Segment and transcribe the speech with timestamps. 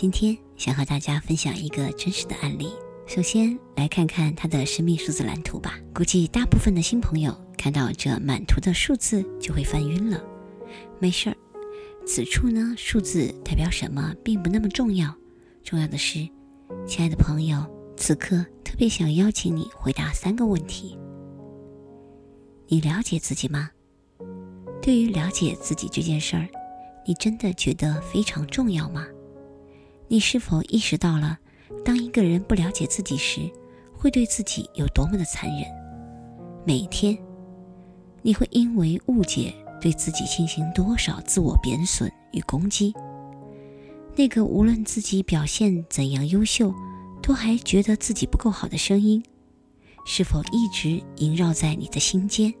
[0.00, 2.70] 今天想和大家分享一个真实的案例。
[3.04, 5.76] 首先来看看他的生命数字蓝图吧。
[5.92, 10.22] 估计大部分的新朋友看到这满图的数字就会犯晕了。
[11.00, 11.36] 没事儿，
[12.06, 15.12] 此处呢数字代表什么并不那么重要，
[15.64, 16.20] 重要的是，
[16.86, 20.96] 亲爱的朋友，此刻特别想邀请你回答三个问题：
[22.68, 23.68] 你了解自己吗？
[24.80, 26.48] 对于了解自己这件事儿，
[27.04, 29.04] 你真的觉得非常重要吗？
[30.10, 31.38] 你是否意识到了？
[31.84, 33.40] 当一个人不了解自己时，
[33.94, 35.66] 会对自己有多么的残忍？
[36.64, 37.16] 每天，
[38.22, 42.94] 你会因为误解对自己进行多少自我贬损与攻击？
[44.16, 46.74] 那个无论自己表现怎样优秀，
[47.22, 49.22] 都还觉得自己不够好的声音，
[50.06, 52.52] 是否一直萦绕在你的心间，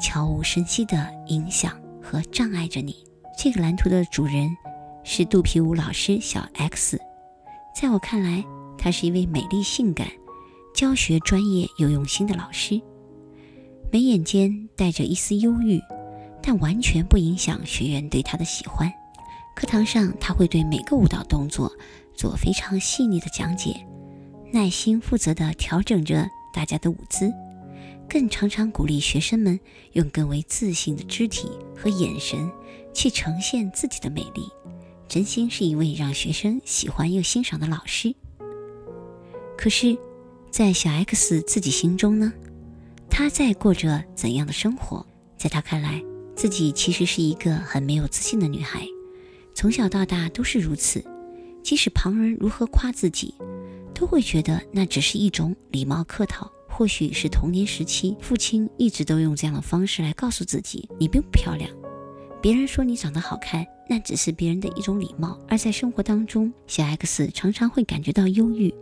[0.00, 3.04] 悄无声息地影响和障碍着你？
[3.36, 4.48] 这个蓝图的主人
[5.04, 7.00] 是肚皮舞老师小 X。
[7.74, 8.44] 在我看来，
[8.76, 10.08] 她是一位美丽、性感、
[10.74, 12.80] 教学专业又用心的老师，
[13.92, 15.80] 眉眼间带着一丝忧郁，
[16.42, 18.92] 但完全不影响学员对她的喜欢。
[19.54, 21.72] 课堂上，她会对每个舞蹈动作
[22.14, 23.86] 做非常细腻的讲解，
[24.52, 27.32] 耐心负责地调整着大家的舞姿，
[28.08, 29.58] 更常常鼓励学生们
[29.92, 32.50] 用更为自信的肢体和眼神
[32.92, 34.42] 去呈现自己的美丽。
[35.08, 38.14] 真心是一位让学生喜欢又欣赏的老师。
[39.56, 39.96] 可是，
[40.50, 42.32] 在小 X 自己心中呢？
[43.10, 45.04] 他在过着怎样的生活？
[45.36, 46.02] 在他看来，
[46.36, 48.86] 自己其实是一个很没有自信的女孩，
[49.54, 51.04] 从小到大都是如此。
[51.62, 53.34] 即使旁人如何夸自己，
[53.94, 56.50] 都会觉得那只是一种礼貌客套。
[56.68, 61.68] 或许是童年时期，父亲一直都用这样的方式来告诉自己：你并不漂亮。
[62.40, 65.36] 别人说你长得好看，那只是别人的一种礼貌。
[65.48, 68.72] 而在生活当中，小 X 常常会感觉到忧郁。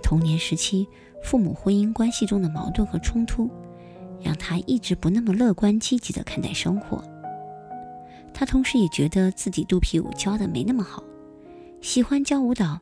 [0.00, 0.86] 童年时期，
[1.24, 3.50] 父母婚姻关系中的矛盾和冲突，
[4.22, 7.02] 让他一直不那么乐观积极地看待生活。
[8.32, 11.02] 他同时也觉得自己肚皮舞教的没那么好，
[11.80, 12.78] 喜欢教舞蹈，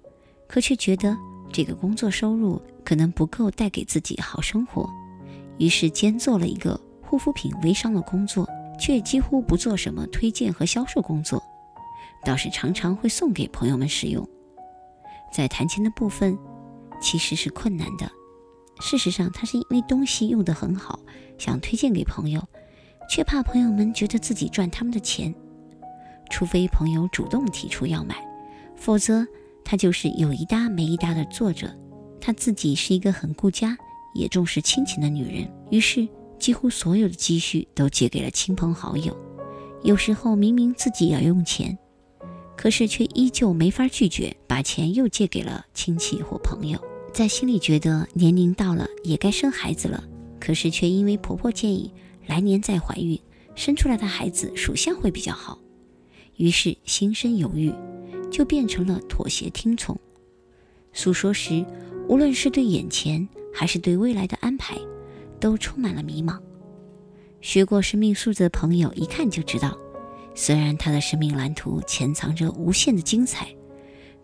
[0.46, 1.16] 可却觉得
[1.50, 4.86] 这个工作收入可能不够带给自己好生活，
[5.56, 8.46] 于是兼做了一个护肤品微商的工作。
[8.86, 11.42] 却几乎不做什么推荐和销售工作，
[12.24, 14.24] 倒是常常会送给朋友们使用。
[15.32, 16.38] 在谈钱的部分，
[17.02, 18.08] 其实是困难的。
[18.78, 21.00] 事实上，他是因为东西用得很好，
[21.36, 22.41] 想推荐给朋友，
[23.10, 25.34] 却怕朋友们觉得自己赚他们的钱。
[26.30, 28.24] 除非朋友主动提出要买，
[28.76, 29.26] 否则
[29.64, 31.76] 他就是有一搭没一搭的坐着。
[32.20, 33.76] 他自己是一个很顾家，
[34.14, 36.06] 也重视亲情的女人，于是。
[36.38, 39.16] 几乎所有的积蓄都借给了亲朋好友，
[39.82, 41.76] 有时候明明自己要用钱，
[42.56, 46.78] 可是却依旧没法拒绝，把钱又借给了亲戚或朋友。
[47.12, 50.04] 在心里觉得年龄到了也该生孩子了，
[50.38, 51.91] 可是却因为婆婆建议
[52.26, 53.18] 来年再怀孕，
[53.54, 55.58] 生出来的孩子属相会比较好，
[56.36, 57.72] 于是心生犹豫，
[58.30, 59.98] 就变成了妥协听从。
[60.92, 61.64] 诉说时，
[62.08, 64.76] 无论是对眼前还是对未来的安排。
[65.41, 66.38] 都充满了迷茫。
[67.41, 69.78] 学过生命数字的朋友一看就知道，
[70.34, 73.48] 虽然他的生命蓝图潜藏着无限的精彩，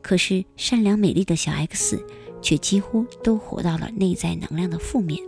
[0.01, 2.05] 可是善良美丽的小 X
[2.41, 5.19] 却几乎都活到了内在能量的负面。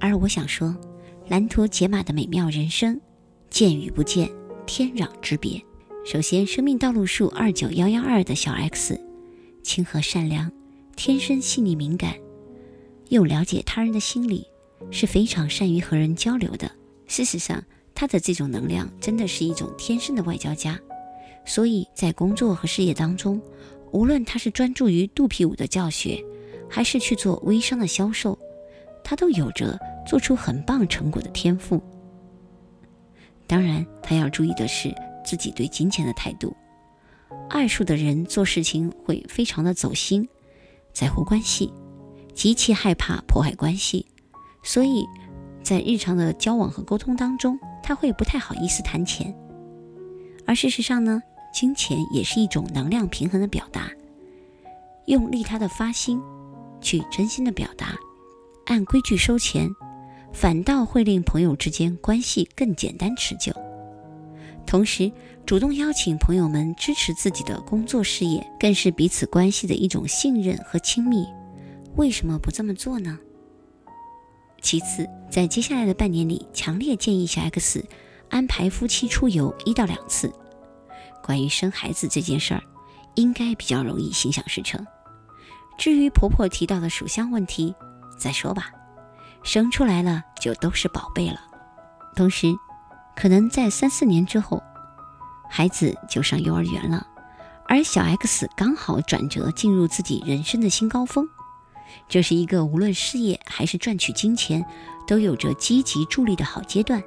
[0.00, 0.76] 而我想说，
[1.28, 3.00] 蓝图解码的美妙人生，
[3.50, 4.30] 见与不见，
[4.66, 5.60] 天壤之别。
[6.04, 9.00] 首先，生命道路数二九幺幺二的小 X，
[9.62, 10.50] 亲和善良，
[10.96, 12.14] 天生细腻敏感，
[13.08, 14.46] 又了解他人的心理。
[14.90, 16.70] 是非常善于和人交流的。
[17.06, 17.62] 事实上，
[17.94, 20.78] 他的这种能量真的是一种天生的外交家。
[21.44, 23.40] 所以在工作和事业当中，
[23.90, 26.22] 无论他是专注于肚皮舞的教学，
[26.68, 28.38] 还是去做微商的销售，
[29.02, 31.82] 他都有着做出很棒成果的天赋。
[33.46, 34.94] 当然，他要注意的是
[35.24, 36.54] 自己对金钱的态度。
[37.48, 40.28] 二数的人做事情会非常的走心，
[40.92, 41.72] 在乎关系，
[42.34, 44.04] 极其害怕破坏关系。
[44.62, 45.06] 所以，
[45.62, 49.34] 在日常的交往和沟通当中，他会不太好意思谈钱。
[50.46, 51.22] 而事实上呢，
[51.52, 53.90] 金钱也是一种能量平衡的表达。
[55.06, 56.20] 用利他的发心
[56.80, 57.96] 去真心的表达，
[58.66, 59.70] 按规矩收钱，
[60.32, 63.52] 反倒会令朋友之间关系更简单持久。
[64.66, 65.10] 同时，
[65.46, 71.26] 主动邀请朋友们支持自己的工作事业，更是彼此关系的一种信任和亲密。
[71.96, 73.18] 为什么不这么做呢？
[74.70, 77.82] 其次，在接下来的半年里，强烈建议小 X
[78.28, 80.30] 安排夫妻出游一到两次。
[81.24, 82.62] 关于生孩子这件事儿，
[83.14, 84.86] 应该比较容易心想事成。
[85.78, 87.74] 至于婆婆提到的属相问题，
[88.18, 88.70] 再说吧，
[89.42, 91.40] 生出来了就都是宝贝了。
[92.14, 92.54] 同时，
[93.16, 94.62] 可能在三四年之后，
[95.48, 97.06] 孩子就上幼儿园了，
[97.66, 101.26] 而小 X 刚好转折进入自己人生的新高峰，
[102.08, 104.64] 这是一个无论事业还是赚取金钱
[105.06, 107.02] 都有着积极助力的好阶段，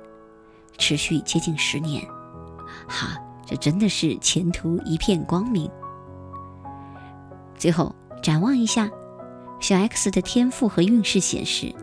[0.77, 2.03] 持续接近十年，
[2.87, 5.69] 哈，这真的是前途一片光明。
[7.57, 8.89] 最后展望一下，
[9.59, 11.73] 小 X 的天赋和运势显示。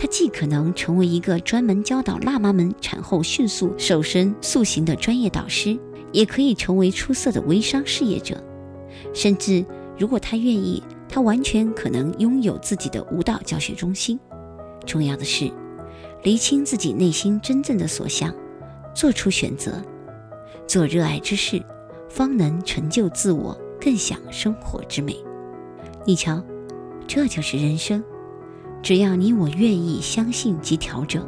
[0.00, 5.76] 他既可能成为一个专门教导辣妈们产后迅速瘦身塑形的专业导师，
[6.12, 8.40] 也可以成为出色的微商事业者，
[9.12, 9.66] 甚至
[9.98, 14.18] 如果他愿意，他完全可能拥有自己的舞蹈教学中心。
[14.86, 15.50] 重要的是，
[16.22, 18.34] 厘清自己内心真正的所向，
[18.94, 19.82] 做出选择，
[20.66, 21.62] 做热爱之事，
[22.08, 25.16] 方能成就自我，更享生活之美。
[26.04, 26.42] 你瞧，
[27.06, 28.02] 这就是人生。
[28.82, 31.26] 只要你我愿意相信及调整，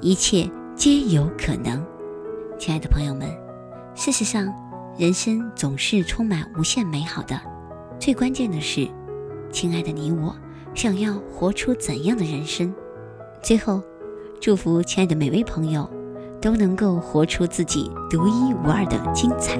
[0.00, 1.84] 一切皆有可能。
[2.58, 3.28] 亲爱的朋友们，
[3.94, 4.46] 事实上，
[4.96, 7.38] 人生总是充满无限美好的。
[7.98, 8.88] 最关键的是，
[9.52, 10.34] 亲爱的你我，
[10.74, 12.74] 想要活出怎样的人生？
[13.42, 13.82] 最后，
[14.40, 15.88] 祝福亲爱的每位朋友
[16.40, 19.58] 都能够活出自己独一无二的精彩。